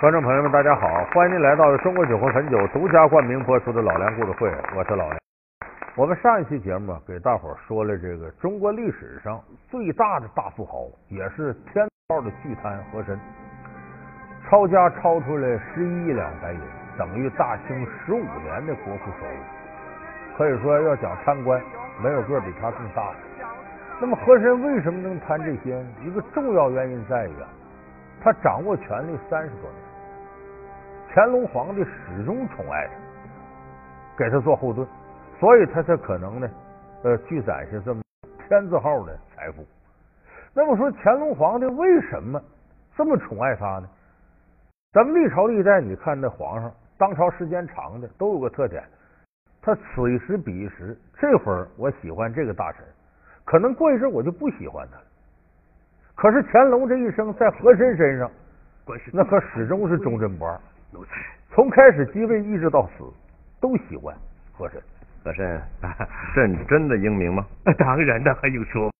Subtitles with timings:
[0.00, 5.18] 观众朋友们，大家好，欢迎您来到中国酒魂汾酒独家冠名播出的《老梁故事会》，我是老梁。
[5.94, 13.20] 我们上一期节目给大伙说了这个中国历史上最大的大富豪，也是天道的巨贪和珅，
[14.48, 16.60] 抄家抄出来十一亿两白银，
[16.96, 20.38] 等于大清十五年的国库收入。
[20.38, 21.60] 可以说，要讲贪官，
[22.02, 23.16] 没有个比他更大的。
[24.00, 25.78] 那么和珅为什么能贪这些？
[26.02, 27.46] 一个重要原因在于啊，
[28.22, 29.89] 他掌握权力三十多年。
[31.12, 32.92] 乾隆皇帝始终宠爱他，
[34.16, 34.86] 给他做后盾，
[35.40, 36.48] 所以他才可能呢，
[37.02, 38.00] 呃，积攒下这么
[38.46, 39.66] 天字号的财富。
[40.54, 42.40] 那么说，乾隆皇帝为什么
[42.96, 43.88] 这么宠爱他呢？
[44.92, 48.84] 咱们历朝历代，你看那皇上当朝时间长的都有个特点，
[49.60, 52.84] 他此一时彼一时，这会儿我喜欢这个大臣，
[53.44, 55.04] 可能过一阵我就不喜欢他了。
[56.14, 58.30] 可是乾隆这一生在和珅身上，
[59.12, 60.56] 那可始终是忠贞不二。
[60.92, 61.12] 奴才
[61.50, 63.04] 从开始即位一直到死，
[63.60, 64.14] 都喜欢
[64.52, 64.80] 和珅。
[65.22, 65.60] 和珅，
[66.34, 67.46] 朕真的英明吗？
[67.78, 68.90] 当然的，还用说？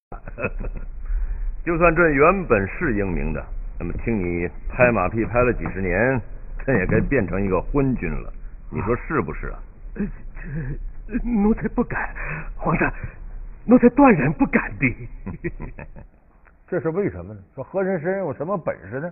[1.64, 3.44] 就算朕原本是英明的，
[3.78, 6.20] 那么听你拍马屁拍了几十年，
[6.64, 8.32] 朕也该变成一个昏君了。
[8.70, 9.58] 你说是不是啊？
[9.94, 12.14] 这 奴才不敢，
[12.56, 12.92] 皇上，
[13.64, 15.08] 奴才断然不敢的。
[16.68, 17.40] 这是为什么呢？
[17.54, 19.10] 说和珅身上有什么本事呢？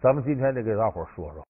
[0.00, 1.44] 咱们今天得给大伙说说。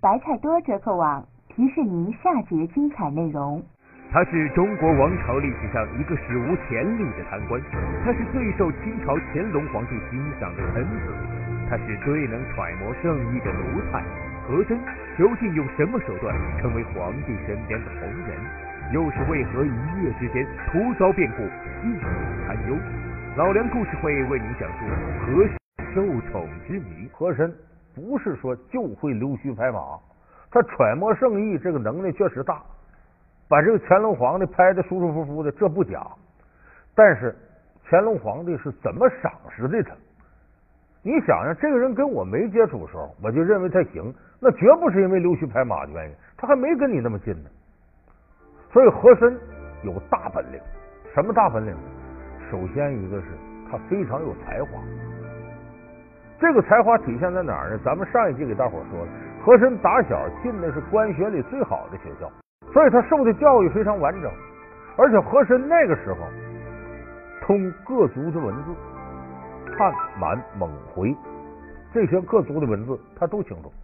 [0.00, 3.62] 白菜多折扣网提示您下节精彩内容。
[4.10, 7.60] 他是中国王朝历史上一个史无前例的贪官，
[8.02, 11.12] 他是最受清朝乾隆皇帝欣赏的臣子，
[11.68, 14.02] 他是最能揣摩圣意的奴才。
[14.48, 14.80] 和珅
[15.18, 18.40] 究竟用什么手段成为皇帝身边的红人？
[18.94, 21.42] 又是为何一夜之间突遭变故，
[21.84, 22.06] 一死
[22.46, 22.74] 堪忧？
[23.36, 24.86] 老梁故事会为您讲述
[25.20, 27.06] 和珅受宠之谜。
[27.12, 27.52] 和珅
[28.00, 29.98] 不是说就会溜须拍马，
[30.50, 32.62] 他揣摩圣意这个能力确实大，
[33.48, 36.06] 把这个乾隆皇帝拍的舒舒服服的，这不假。
[36.94, 37.36] 但是
[37.84, 39.90] 乾隆皇帝是怎么赏识的他？
[41.02, 47.50] 你想想，这个人跟我没接触的时候，我就认为他行，那绝不是因为溜须拍马的原因，他还没跟你那么近呢。
[48.72, 49.38] 所以和珅
[49.82, 50.60] 有大本领，
[51.14, 51.74] 什么大本领？
[52.50, 53.26] 首先一个是
[53.70, 55.09] 他非常有才华。
[56.40, 57.78] 这个才华体现在哪儿呢？
[57.84, 59.08] 咱们上一集给大伙说了，
[59.44, 62.30] 和珅打小进的是官学里最好的学校，
[62.72, 64.32] 所以他受的教育非常完整。
[64.96, 66.20] 而且和珅那个时候
[67.42, 68.74] 通各族的文字，
[69.76, 71.14] 汉、满、蒙、回
[71.92, 73.70] 这些各族的文字他都清楚。